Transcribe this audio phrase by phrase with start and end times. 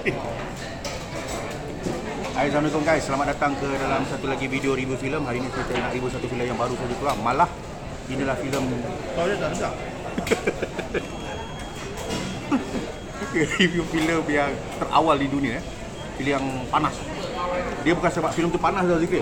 [0.00, 0.16] Hai,
[2.48, 3.04] Assalamualaikum guys.
[3.04, 5.20] Selamat datang ke dalam satu lagi video review filem.
[5.28, 7.20] Hari ini saya nak review satu filem yang baru saja keluar.
[7.20, 7.44] Malah
[8.08, 8.64] inilah filem
[9.12, 9.76] Kau dia tak sedap.
[13.60, 14.48] review filem yang
[14.80, 15.64] terawal di dunia eh.
[16.16, 16.96] Filem yang panas.
[17.84, 19.20] Dia bukan sebab filem tu panas dah Zikir.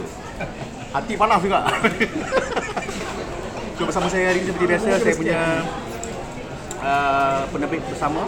[0.95, 1.67] Hati panas juga.
[3.75, 5.67] so bersama saya hari ini seperti biasa saya punya
[6.89, 8.25] uh, penerbit bersama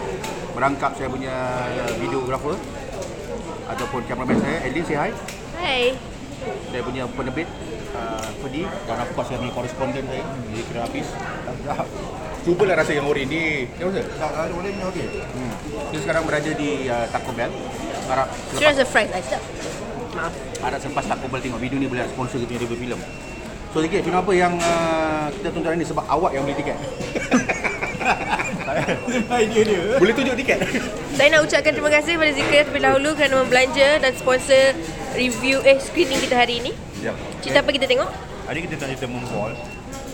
[0.53, 1.33] merangkap saya punya
[1.97, 2.55] videographer
[3.71, 5.11] ataupun cameraman saya Edlin say hi
[5.57, 5.83] Hai.
[6.69, 7.47] saya punya penerbit
[7.97, 11.07] uh, Fedi dan of course saya punya koresponden saya di kira habis
[12.45, 14.05] cubalah rasa yang ori ni ya Ustaz?
[14.17, 15.05] Tak ada boleh ni okey.
[15.13, 15.53] Hmm.
[15.93, 17.53] Dia sekarang berada di uh, Taco Bell
[18.09, 19.41] harap Sure selepas, rasa fries tak?
[20.17, 20.33] Maaf.
[20.65, 23.01] harap selepas Taco Bell tengok video ni boleh sponsor kita punya review filem
[23.71, 26.75] so sikit film apa yang uh, kita tonton hari ni sebab awak yang beli tiket.
[30.01, 30.59] boleh tunjuk tiket
[31.17, 34.73] Saya nak ucapkan terima kasih kepada Zikir terlebih dahulu kerana membelanja dan sponsor
[35.13, 36.71] review eh screening kita hari ini.
[37.03, 37.11] Ya.
[37.43, 38.07] Cerita apa kita tengok?
[38.47, 39.53] Hari kita nak cerita Moonfall.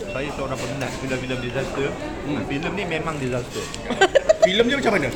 [0.08, 1.88] Saya seorang peminat filem-filem disaster.
[2.26, 2.42] Hmm.
[2.50, 3.64] Filem ni memang disaster.
[4.48, 5.10] filem dia macam mana?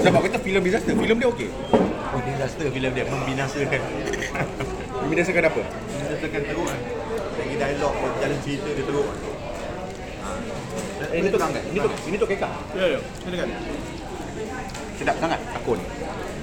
[0.00, 1.48] sebab kata filem disaster filem dia okey
[2.10, 3.80] Oh, disaster filem dia membinasakan.
[5.06, 5.62] membinasakan apa?
[5.62, 6.80] membinasakan teruk kan.
[7.38, 9.06] Lagi dialog, jalan cerita dia teruk.
[11.10, 12.52] Ini tu kan ini tu ini tu kekak.
[12.76, 13.00] Ya, ya.
[13.24, 13.48] Silakan.
[15.00, 15.78] sedap sangat takun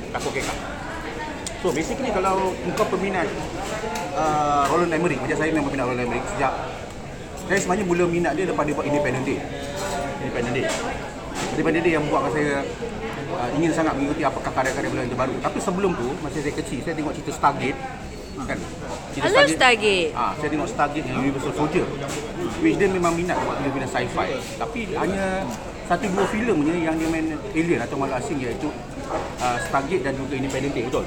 [0.10, 0.58] takun kekak.
[1.62, 3.28] So basically kalau kau peminat
[4.14, 6.54] uh, Roland Emmerich macam saya memang peminat Roland Emmerich sejak
[7.48, 9.40] saya sebenarnya mula minat dia lepas dia buat Independent Day.
[10.20, 10.66] Independent Day.
[11.56, 12.52] Independent Day yang buatkan saya
[13.34, 15.36] uh, ingin sangat mengikuti apakah karya-karya beliau yang terbaru.
[15.40, 17.80] Tapi sebelum tu masa saya kecil saya tengok cerita Stargate
[18.46, 18.60] kan
[19.18, 20.14] I love Stargate.
[20.14, 21.86] Ah, saya tengok Stargate yang Universal Soldier
[22.62, 24.30] which dia memang minat buat filem-filem sci-fi
[24.62, 25.42] tapi hanya
[25.88, 28.70] satu dua filem je yang dia main alien atau makhluk asing iaitu
[29.42, 31.06] uh, Stargate dan juga Independent Day betul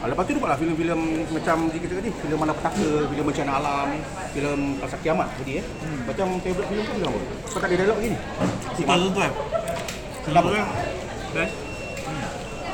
[0.00, 3.88] Ah, lepas tu dia buatlah filem-filem macam dia kata tadi, filem malapetaka, filem bencana alam,
[4.32, 5.64] filem pasal kiamat tadi eh.
[6.08, 7.20] Macam favorite filem tu filem apa?
[7.52, 8.18] Kau tak ada dialog lagi ni?
[8.80, 9.32] Tiga tu tu kan.
[10.24, 10.48] Kenapa?
[11.36, 11.54] Best.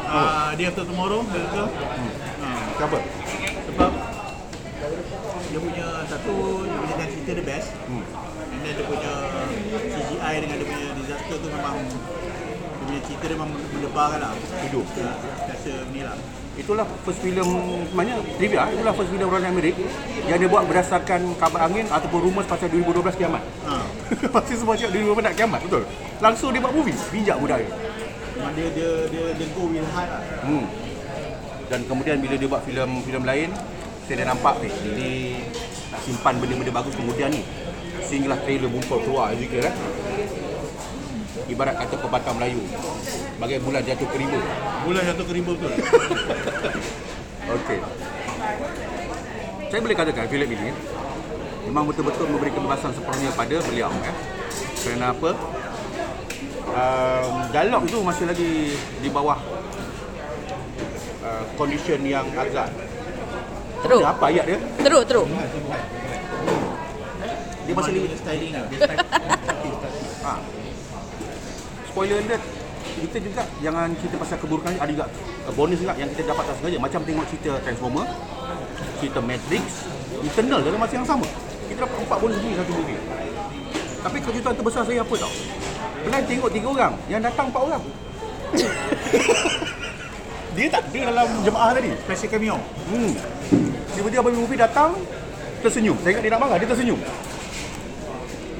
[0.06, 1.66] Ah, dia after tomorrow, betul.
[1.66, 2.25] Hmm.
[2.76, 2.98] Kenapa?
[3.72, 3.90] Sebab
[5.48, 6.34] dia punya satu
[6.68, 7.68] dia punya cerita dia best.
[7.88, 8.04] Hmm.
[8.52, 9.12] And then dia punya
[9.96, 14.32] CGI dengan dia punya disaster tu memang dia punya cerita dia memang mendebarkan lah.
[14.68, 14.84] Hidup.
[14.92, 15.10] Ya,
[15.48, 16.16] rasa ni lah.
[16.56, 17.48] Itulah first filem
[17.92, 19.76] sebenarnya trivia, itulah first filem Roland Emmerich
[20.24, 23.44] yang dia buat berdasarkan kabar angin ataupun rumours pasal 2012 kiamat.
[23.68, 23.84] Ha.
[24.36, 25.84] Pasti semua cakap 2012 nak kiamat, betul?
[26.20, 27.72] Langsung dia buat movie, bijak budak dia.
[28.56, 28.68] Dia
[29.08, 30.20] dia dia go with high lah.
[30.48, 30.85] Hmm.
[31.66, 33.50] Dan kemudian bila dia buat filem-filem lain,
[34.06, 35.10] saya dah nampak eh, ini
[35.90, 37.42] nak simpan benda-benda bagus kemudian ni.
[38.06, 39.74] Sehinggalah trailer Bumpel keluar juga kan.
[41.46, 42.62] Ibarat kata pepatah Melayu.
[43.42, 44.40] Bagai bulan jatuh ke rimba.
[44.86, 45.72] Bulan jatuh ke rimba betul.
[47.58, 47.78] Okey.
[49.66, 50.70] Saya boleh katakan filem ini
[51.66, 54.14] memang betul-betul memberi kebebasan sepenuhnya pada beliau ya.
[54.86, 55.30] Kerana apa?
[56.66, 59.38] Um, dialog tu masih lagi di bawah
[61.26, 62.70] uh, condition yang agak
[63.82, 64.00] Teruk.
[64.00, 64.58] Dia apa ayat dia?
[64.80, 65.26] Teruk, teruk.
[67.66, 68.64] Dia masih Dia li- punya styling lah.
[68.70, 68.78] Dia
[70.24, 70.32] ha.
[71.90, 72.42] Spoiler alert
[72.96, 75.04] kita juga jangan cerita pasal keburukan ada juga
[75.44, 78.06] uh, bonus juga yang kita dapat tak sengaja macam tengok cerita Transformer
[78.96, 79.64] cerita Matrix
[80.24, 81.28] Eternal dalam masa yang sama
[81.68, 82.96] kita dapat empat bonus movie satu movie
[84.00, 85.32] tapi kejutan terbesar saya apa tau
[86.06, 87.82] Pelan tengok tiga orang yang datang empat orang
[90.56, 92.56] dia tak dia dalam jemaah tadi Special cameo.
[92.88, 93.12] hmm.
[93.92, 94.90] tiba-tiba abang movie datang
[95.60, 96.98] tersenyum saya ingat dia nak marah dia tersenyum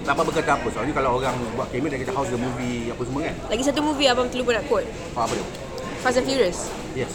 [0.06, 3.20] tanpa berkata apa soalnya kalau orang buat kamera dia kata how's the movie apa semua
[3.26, 4.86] kan Lagi satu movie abang terlupa nak quote.
[5.10, 5.46] Faham apa dia?
[5.98, 6.58] Fast and Furious.
[6.94, 7.10] Yes.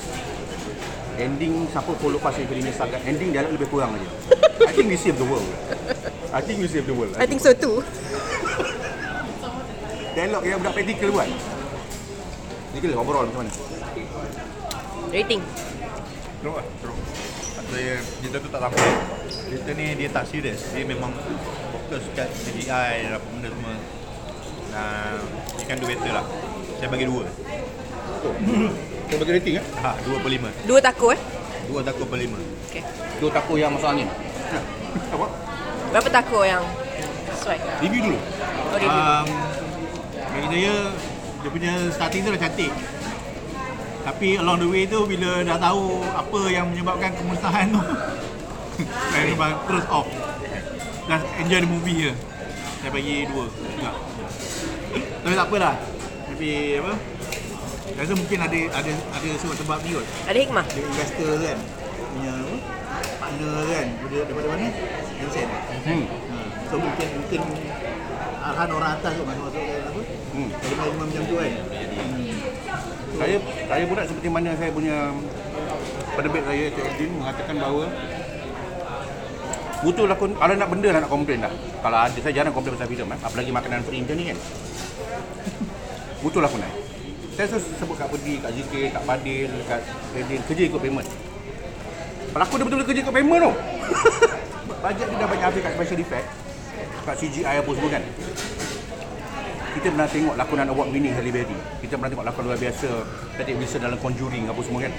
[1.15, 4.09] Ending siapa follow pas yang filmnya saga ending dia lebih kurang aja.
[4.69, 5.47] I think we save the world.
[6.35, 7.15] I think we save the world.
[7.15, 7.79] I think so too.
[10.11, 11.29] dialog yang budak practical buat.
[12.75, 13.51] Ni kira overall macam mana?
[15.11, 15.43] Rating.
[16.39, 16.97] Teruk lah, teruk.
[17.71, 18.91] Saya, cerita tu tak sampai.
[19.27, 20.59] Cerita ni dia tak serius.
[20.71, 21.11] Dia memang
[21.75, 23.75] fokus kat CGI dan apa benda semua.
[24.71, 25.19] Nah,
[25.59, 26.25] dia kan do better lah.
[26.79, 27.27] Saya bagi dua.
[29.11, 29.65] Kau bagi rating eh?
[29.83, 30.49] Ha, dua per lima.
[30.63, 31.21] Dua takut eh.
[31.67, 32.39] Dua takut per lima.
[32.71, 32.83] Okay.
[33.19, 34.07] Dua takut yang masuk angin.
[35.15, 35.27] Apa?
[35.91, 36.63] Berapa takut yang
[37.35, 37.59] sesuai?
[37.83, 38.19] Review dulu.
[38.19, 38.95] Oh, review.
[38.95, 39.27] Um,
[40.31, 40.73] bagi saya
[41.41, 42.71] dia punya starting tu dah cantik.
[44.01, 47.81] Tapi along the way tu bila dah tahu apa yang menyebabkan kemusnahan tu
[49.13, 50.07] saya memang terus off.
[51.05, 52.13] Just enjoy the movie je.
[52.81, 53.91] Saya bagi dua juga.
[55.21, 55.75] Tapi tak apalah.
[56.33, 56.49] Tapi
[56.81, 56.93] apa?
[57.91, 60.05] Saya rasa mungkin ada ada ada sebab-sebab ni kot.
[60.25, 60.65] Ada hikmah.
[60.65, 61.57] Dia investor kan
[62.11, 62.55] punya apa?
[63.21, 64.67] Partner kan daripada, daripada mana?
[65.21, 65.49] Tencent.
[65.85, 66.03] Hmm.
[66.09, 66.35] Ha.
[66.71, 67.41] So mungkin mungkin
[68.41, 70.01] arahan orang atas tu masuk masuk kan apa?
[70.33, 70.49] Hmm.
[70.57, 71.53] Dari main macam tu kan.
[73.21, 73.37] Saya
[73.69, 75.13] saya pula seperti mana saya punya
[76.17, 77.85] penerbit saya Cik Edin mengatakan bahawa
[79.85, 81.53] butuh lakon kalau nak benda lah nak komplain dah.
[81.85, 83.19] Kalau ada saya jarang komplain pasal filem eh.
[83.21, 84.37] apalagi makanan free macam ni kan.
[86.25, 86.71] butuh lakonan.
[87.37, 89.81] Saya selalu sebut kat Pedi, kat ZK, kat Fadil, kat
[90.17, 91.09] Edin kerja ikut payment.
[92.33, 93.53] Pelakon dia betul-betul kerja ikut payment tau.
[94.81, 96.27] Bajet dia dah banyak habis kat special effect
[97.05, 98.03] kat CGI apa semua kan.
[99.71, 101.57] Kita pernah tengok lakonan award winning Halle Berry.
[101.79, 102.89] Kita pernah tengok lakon luar biasa
[103.39, 104.93] Patrick Wilson dalam Conjuring apa semua kan.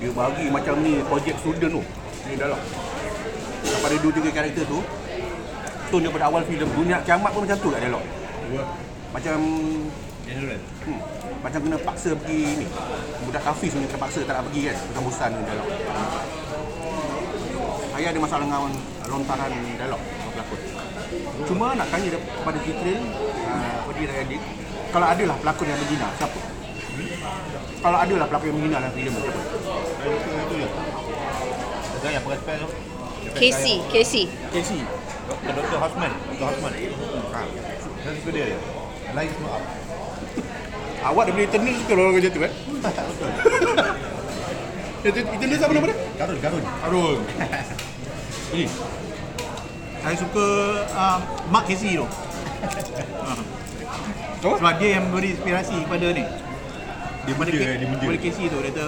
[0.00, 1.82] Dia bagi macam ni project student tu.
[2.24, 2.60] Ni dalam.
[3.64, 4.78] Daripada dua tiga karakter tu
[5.88, 8.04] Tone daripada awal filem Dunia Kiamat pun macam tu kat dialog
[9.08, 9.36] Macam
[10.24, 10.60] General.
[10.84, 11.00] hmm,
[11.40, 12.66] Macam kena paksa pergi ni
[13.24, 15.68] Budak Hafiz punya terpaksa tak nak pergi kan Macam bosan dengan dialog
[17.88, 18.72] Saya ada masalah dengan
[19.08, 20.02] lontaran dialog
[20.34, 20.60] pelakon
[21.44, 24.42] Cuma nak tanya kepada Citril uh, Fadi dan Edit
[24.94, 26.38] Kalau adalah pelakon yang menghina Siapa?
[27.82, 29.40] Kalau adalah pelakon yang menghina dalam filem Siapa?
[30.04, 30.68] Saya suka itu je.
[32.04, 32.68] Ada yang pakai spek tu.
[33.40, 34.24] Casey, Casey.
[34.52, 34.80] Casey.
[35.24, 35.52] Dr.
[35.56, 35.78] Dr.
[35.80, 36.12] Hosman.
[36.36, 36.44] Dr.
[36.52, 36.72] Hosman.
[37.32, 37.40] Ha.
[38.04, 38.58] Saya suka dia je.
[39.16, 39.64] Lain semua up.
[41.04, 42.52] Awak dah boleh eternal suka orang macam tu kan?
[45.04, 45.96] Itu itu dia siapa nama dia?
[46.16, 46.64] Karun, Karun.
[46.84, 47.16] Arul.
[48.56, 48.66] Ini.
[50.04, 50.46] Saya suka
[50.92, 51.18] uh,
[51.48, 52.06] Mark Casey tu.
[53.24, 53.32] Ha.
[54.44, 54.56] Oh?
[54.60, 56.20] Sebab dia yang beri inspirasi kepada ni.
[57.24, 58.04] Dia pada Benda, Ca- dia benda.
[58.04, 58.84] pada Casey tu dia kata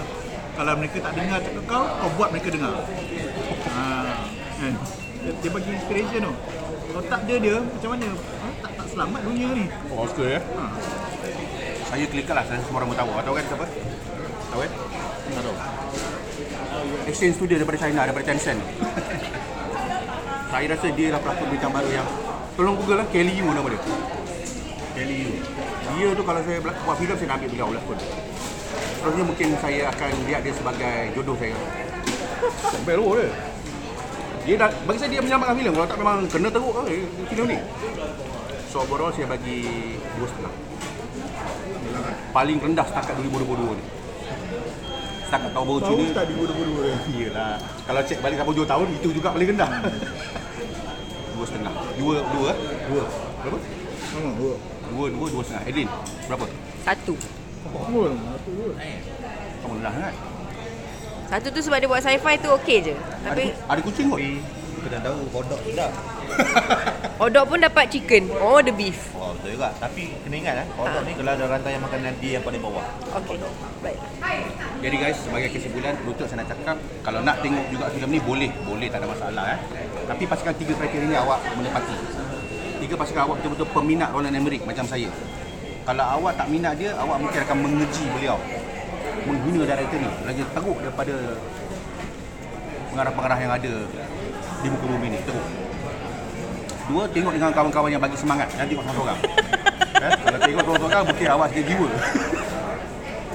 [0.57, 2.75] kalau mereka tak dengar cakap kau, kau buat mereka dengar.
[3.73, 3.85] Ha,
[4.61, 4.73] kan?
[5.25, 6.33] Dia, dia bagi inspiration tu.
[6.93, 8.09] Kalau tak dia dia macam mana?
[8.12, 9.65] Ha, tak tak selamat dunia ni.
[9.89, 10.41] Oh, suka ya?
[10.41, 10.65] Ha.
[11.89, 13.11] Saya klik lah, saya semua orang tahu.
[13.17, 13.67] Tahu kan siapa?
[14.53, 14.71] Tahu kan?
[15.33, 15.57] Tak tahu.
[17.09, 18.61] Exchange studio daripada China, daripada Tencent.
[20.51, 22.09] saya rasa dia lah pelakon bintang baru yang
[22.57, 23.81] Tolong google lah, Kelly Yu nama dia.
[24.97, 25.33] Kelly Yu.
[25.93, 27.99] Dia tu kalau saya buat filem, saya nak ambil beliau pelakon.
[28.97, 31.53] Seterusnya mungkin saya akan lihat dia sebagai jodoh saya.
[32.73, 33.29] Sampai lu dia.
[34.49, 35.73] Dia dah, bagi saya dia menyelamatkan filem.
[35.77, 37.59] Kalau tak memang kena teruk eh, filem ni.
[38.73, 39.61] So overall saya bagi
[40.17, 40.53] dua setengah.
[42.33, 43.85] Paling rendah setakat 2022 ni.
[45.26, 46.05] Setakat tahun baru Cina.
[46.12, 46.96] tak diburu-buru dia?
[47.11, 47.55] Iyalah.
[47.82, 49.70] Kalau cek balik sampai 7 tahun, itu juga paling rendah.
[51.37, 51.73] dua setengah.
[51.96, 52.58] Dua, dua, eh?
[52.87, 53.02] dua.
[53.43, 53.58] Berapa?
[54.08, 54.55] Hmm, dua.
[54.87, 55.64] Dua, dua, dua setengah.
[55.67, 55.88] Edin,
[56.25, 56.44] berapa?
[56.81, 57.14] Satu.
[57.67, 58.70] Pun, satu dua.
[59.58, 60.14] Kamu rendah kan?
[61.26, 62.94] Satu tu sebab dia buat sci-fi tu okey je.
[62.94, 64.19] Ada, Tapi ku- ada kucing kot?
[64.23, 64.38] Tapi
[64.81, 65.90] kena tahu kodok sedap.
[67.20, 68.28] hotdog pun dapat chicken.
[68.38, 69.11] Oh, the beef.
[69.17, 69.73] Oh, betul juga.
[69.81, 72.84] Tapi kena ingat eh, kodok ni kalau ada rantai yang makan nanti yang paling bawah.
[73.19, 73.37] Okey.
[73.82, 73.99] Baik.
[74.76, 78.50] Jadi guys, sebagai kesimpulan, lutut saya nak cakap, kalau nak tengok juga filem ni, boleh.
[78.69, 79.44] Boleh, tak ada masalah.
[79.56, 79.58] Eh.
[80.06, 81.96] Tapi pastikan tiga kriteria ni awak menepati.
[82.84, 85.08] Tiga pastikan awak betul-betul peminat Roland Emmerich macam saya.
[85.87, 88.38] Kalau awak tak minat dia, awak mungkin akan mengeji beliau.
[89.26, 90.11] Menghina director ni.
[90.23, 91.14] Lagi teruk daripada
[92.94, 93.73] pengarah-pengarah yang ada
[94.62, 95.19] di muka bumi ni.
[95.25, 95.66] Teruk.
[96.87, 98.47] Dua, tengok dengan kawan-kawan yang bagi semangat.
[98.55, 99.19] Jangan tengok seorang-seorang.
[100.07, 100.11] eh?
[100.23, 101.88] Kalau tengok seorang-seorang, mungkin awak sikit jiwa.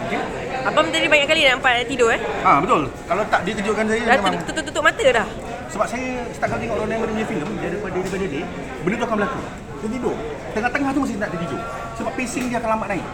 [0.07, 0.21] Okay?
[0.61, 2.21] Abang tadi banyak kali nampak tidur eh.
[2.47, 2.87] Ah betul.
[3.09, 5.27] Kalau tak dia kejutkan saya Dah memang tutup, tutup mata dah.
[5.71, 8.43] sebab saya setiap kali tengok Ronald Emmerich punya filem daripada daripada dia,
[8.83, 9.41] benda tu akan berlaku.
[9.81, 10.15] Dia tidur.
[10.51, 11.61] Tengah-tengah tu mesti nak tertidur.
[11.95, 13.05] Sebab pacing dia akan lambat naik.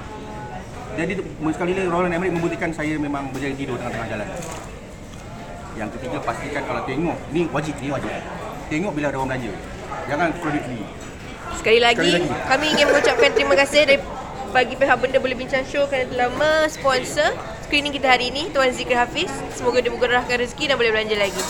[0.97, 1.13] Jadi
[1.53, 4.27] sekali lagi Roland Emmerich membuktikan saya memang berjaya tidur tengah-tengah jalan.
[5.77, 8.11] Yang ketiga pastikan kalau tengok ni wajib ni wajib.
[8.67, 9.53] Tengok bila ada orang belanja.
[10.05, 10.29] Jangan
[10.69, 10.77] ni.
[11.57, 12.29] Sekali lagi, Sekali lagi.
[12.45, 13.97] kami ingin mengucapkan terima kasih dari
[14.53, 17.33] bagi pihak Benda Boleh Bincang Show kerana telah mensponsor
[17.67, 19.27] screening kita hari ini Tuan Zikri Hafiz.
[19.57, 21.43] Semoga dia mengurahkan rezeki dan boleh belanja lagi.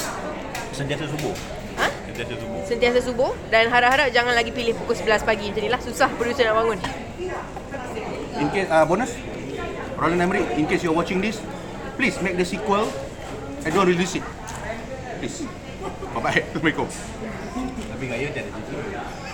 [0.73, 1.35] Sentiasa subuh.
[1.77, 1.87] Ha?
[2.09, 2.59] Sentiasa subuh.
[2.65, 5.81] Sentiasa subuh dan harap-harap jangan lagi pilih pukul 11 pagi macam ni lah.
[5.83, 6.79] Susah producer nak bangun.
[8.37, 9.11] In case uh, bonus
[9.97, 11.41] Roland Emmerich in case you're watching this
[11.97, 12.85] please make the sequel
[13.65, 14.25] and don't release it.
[15.21, 15.45] Please.
[17.97, 19.26] 伸びが良い点ででき